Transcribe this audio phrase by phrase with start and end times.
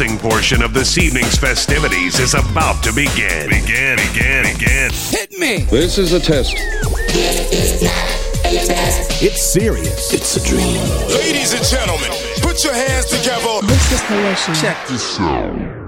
[0.00, 3.48] dancing portion of this evening's festivities is about to begin.
[3.50, 4.90] Begin, begin, begin.
[4.92, 5.58] Hit me!
[5.64, 6.54] This is a test.
[9.22, 10.12] It's serious.
[10.12, 10.80] It's a dream.
[11.08, 12.10] Ladies and gentlemen,
[12.40, 13.66] put your hands together.
[13.66, 14.54] This is Horatio.
[14.54, 15.79] Check this out.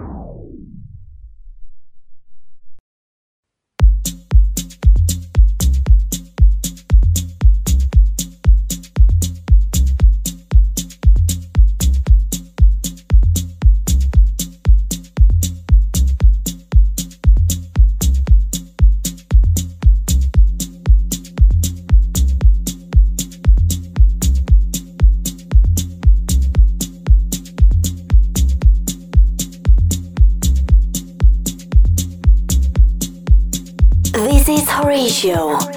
[35.22, 35.71] Horatio.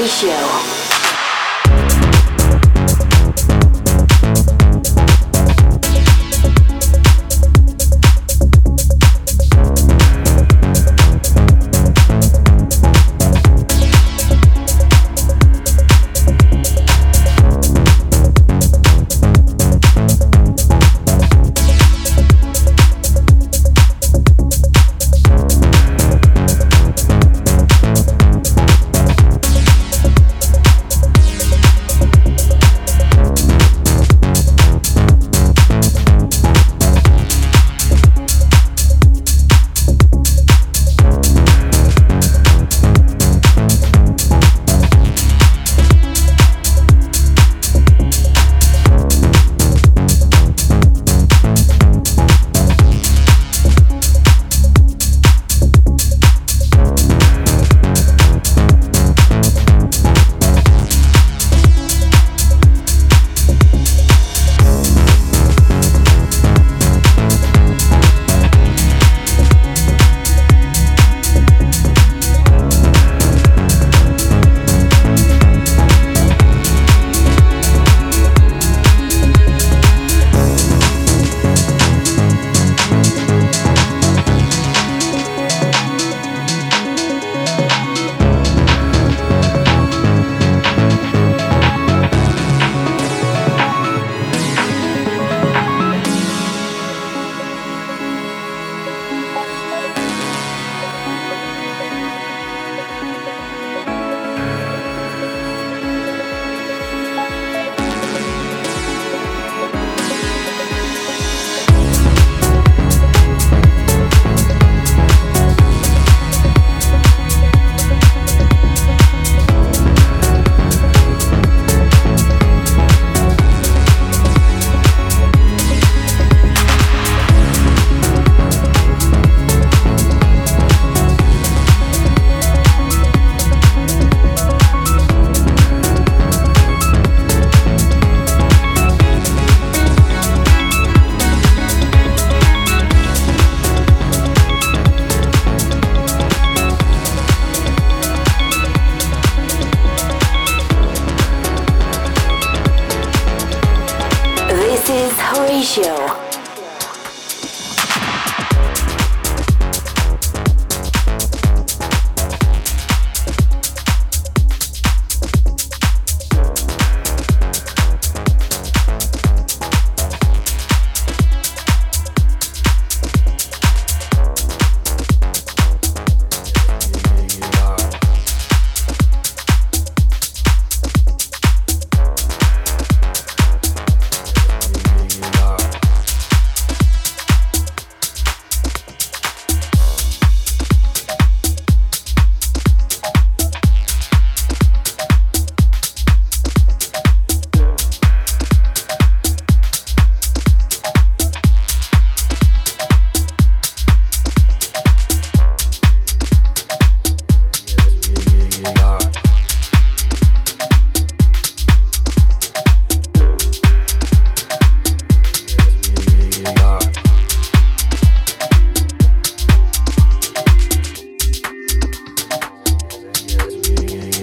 [0.00, 0.59] Horatio.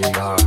[0.08, 0.47] We are.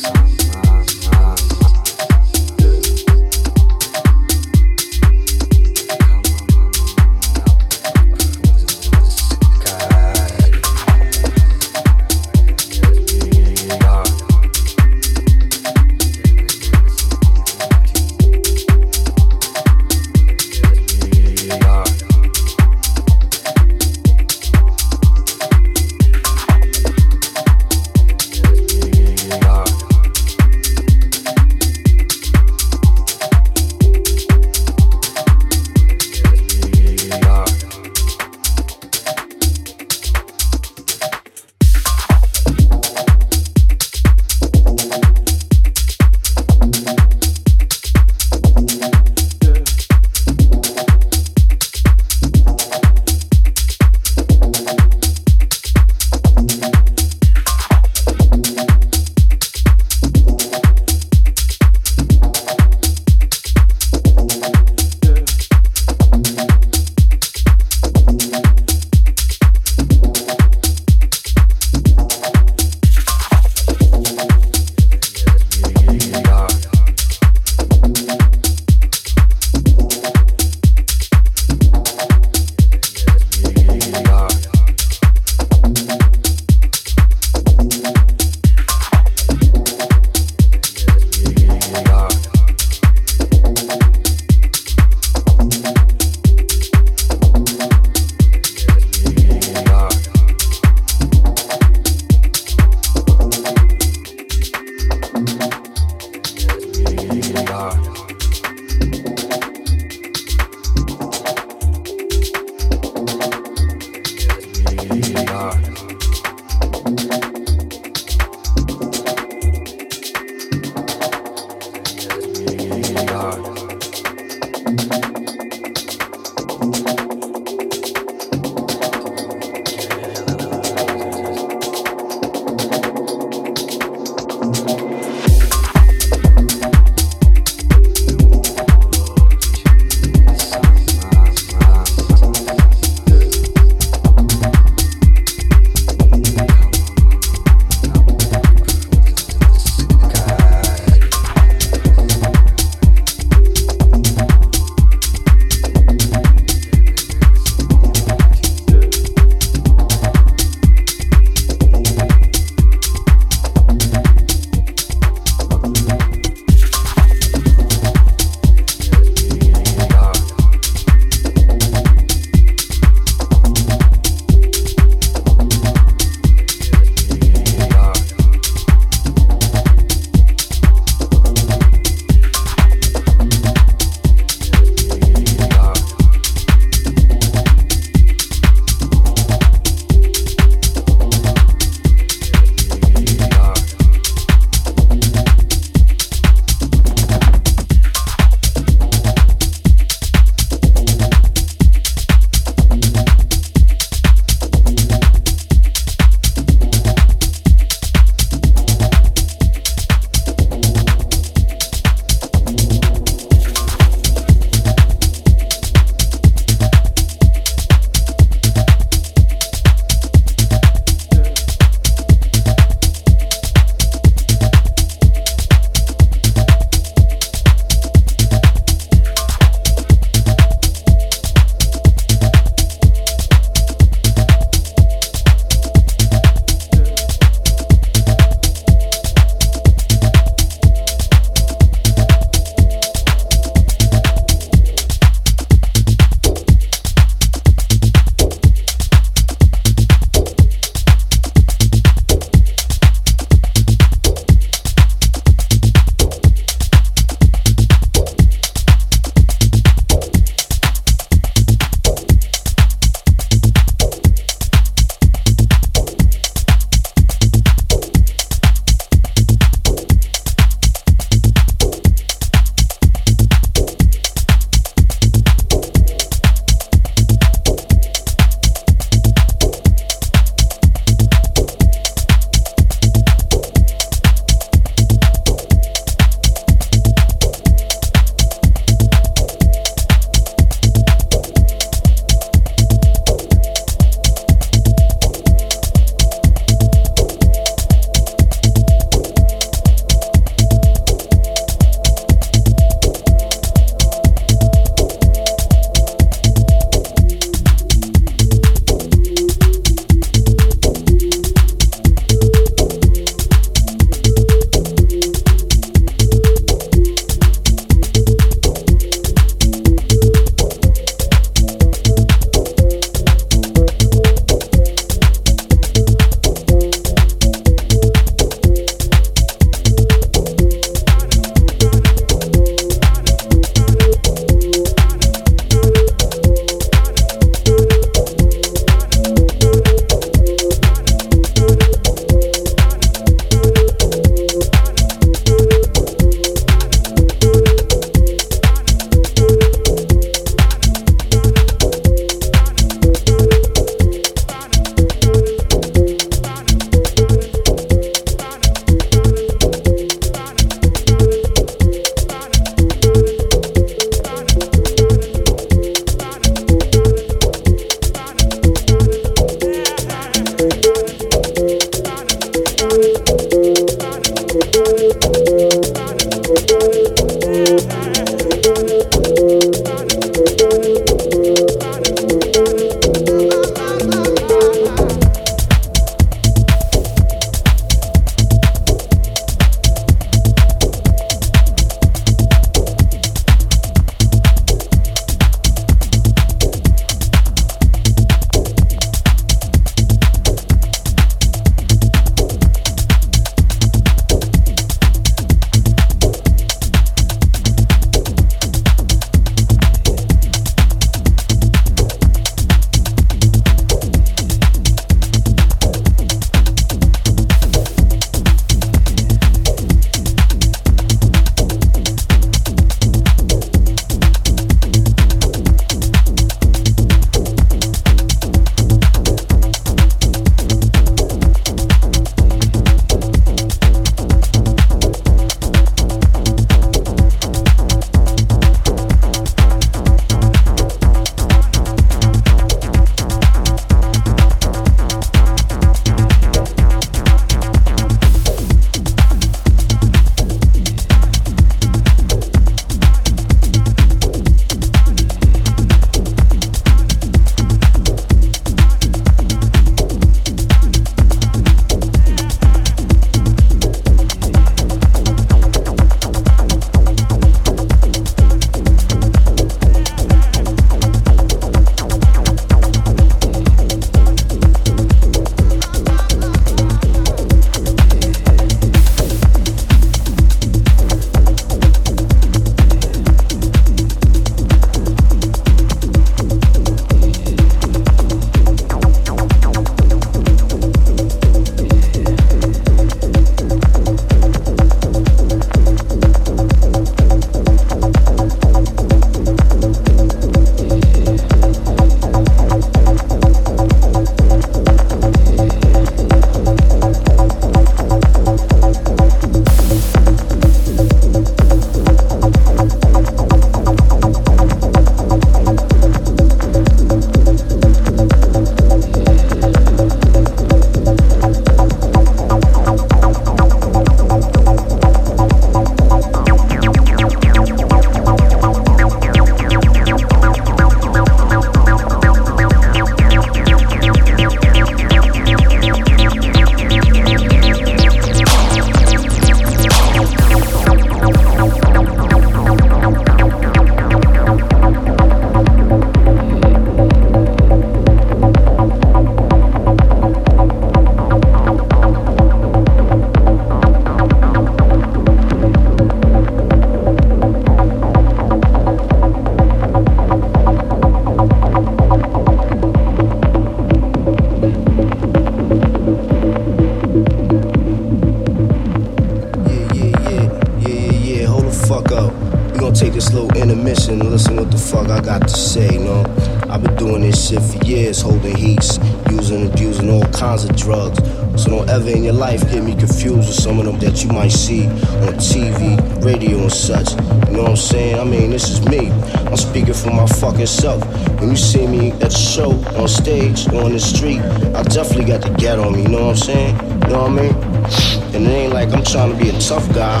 [572.92, 576.04] Take this little intermission and listen what the fuck I got to say, know?
[576.50, 578.78] I've been doing this shit for years, holding heats,
[579.10, 580.98] using abusing all kinds of drugs.
[581.42, 584.10] So don't ever in your life get me confused with some of them that you
[584.10, 586.92] might see on TV, radio, and such.
[587.28, 587.98] You know what I'm saying?
[587.98, 588.90] I mean, this is me.
[588.90, 590.84] I'm speaking for my fucking self.
[591.20, 594.20] When you see me at the show, on stage, on the street,
[594.54, 596.56] I definitely got the get on me, you know what I'm saying?
[596.56, 598.01] You know what I mean?
[598.14, 600.00] And it ain't like I'm trying to be a tough guy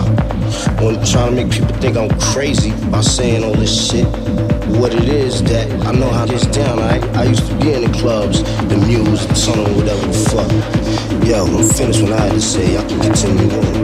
[0.82, 4.06] or trying to make people think I'm crazy by saying all this shit.
[4.78, 7.90] What it is that I know how this down, I I used to be in
[7.90, 10.50] the clubs, the muse, the tunnel, whatever the fuck.
[11.26, 12.76] Yo, I'm finished what I had to say.
[12.76, 13.82] I can continue on.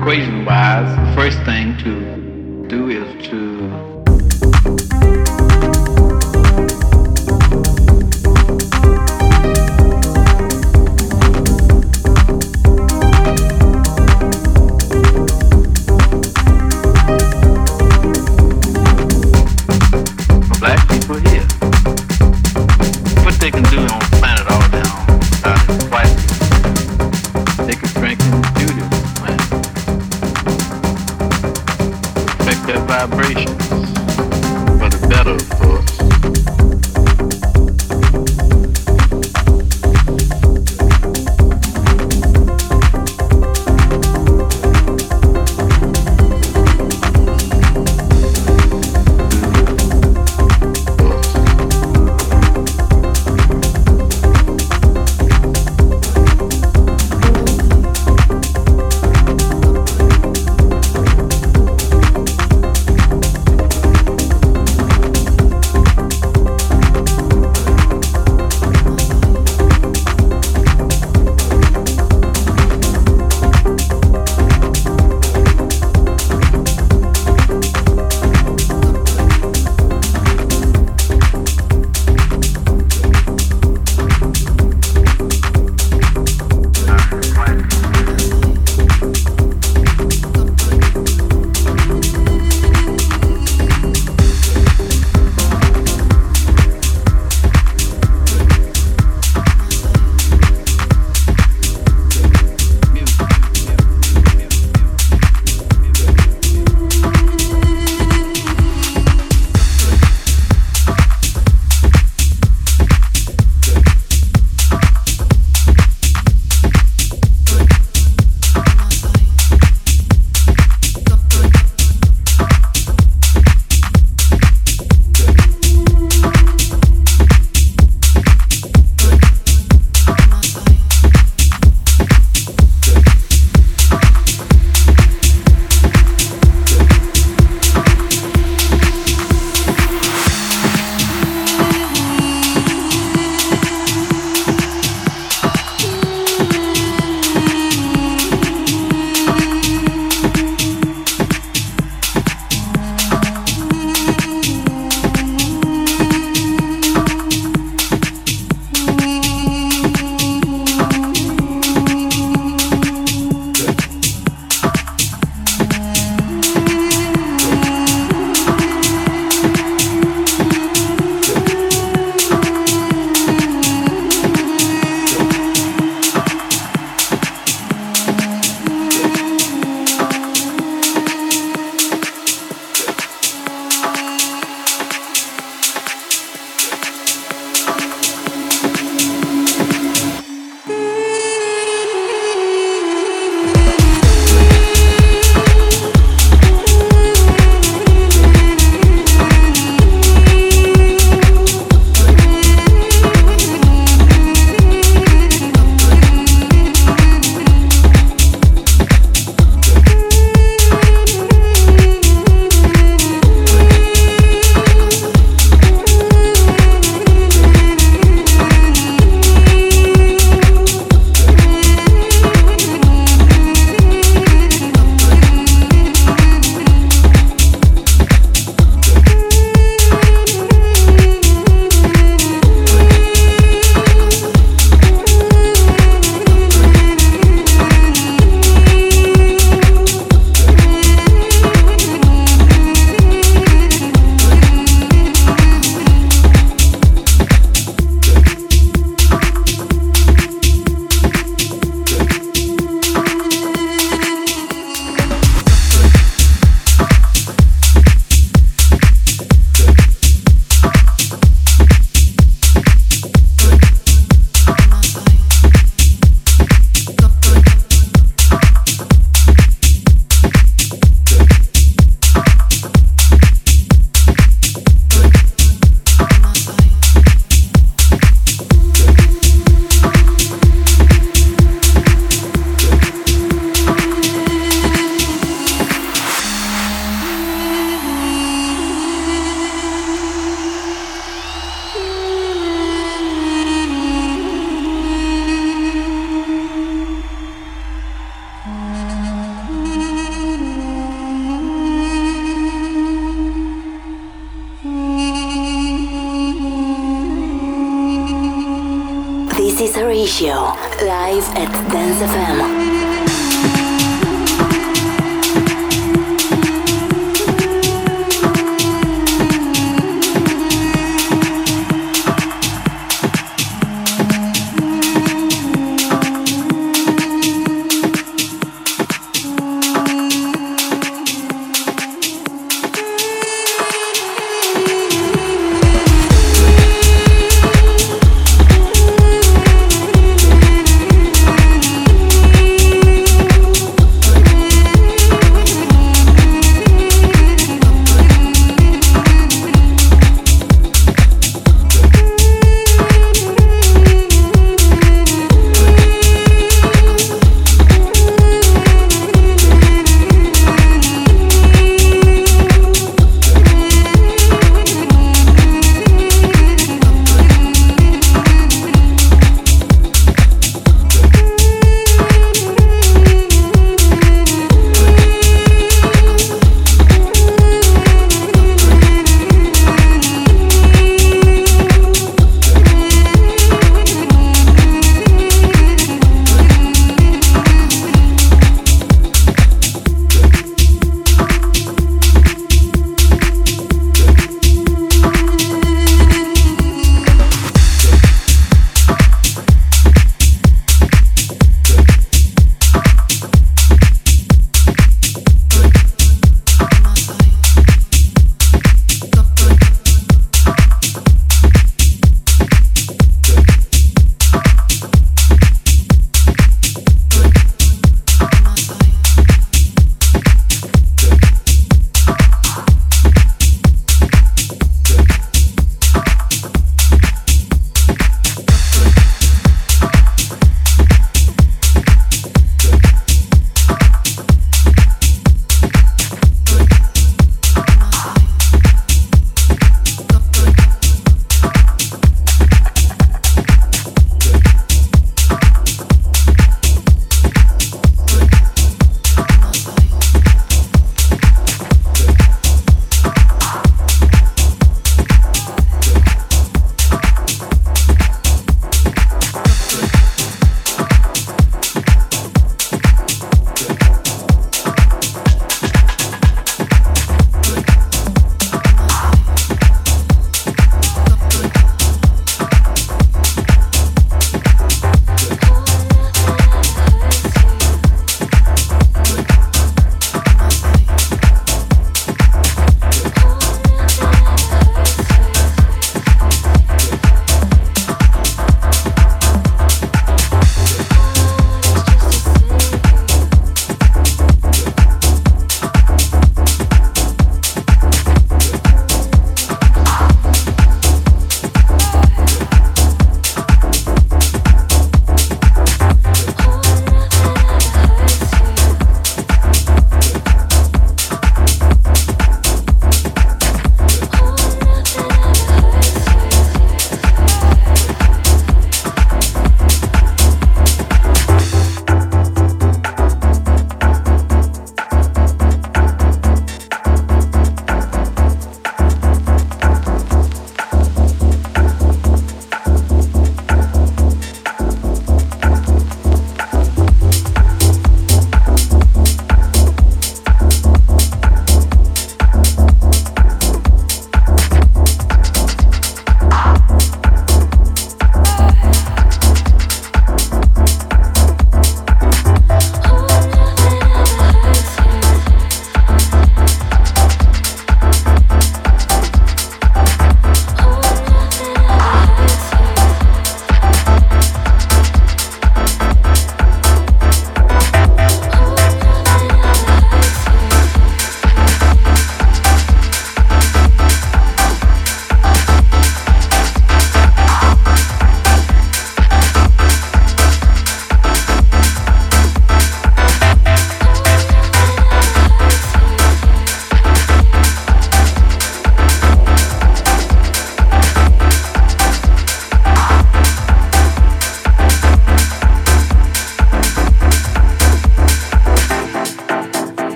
[0.00, 5.29] equation wise, the first thing to do is to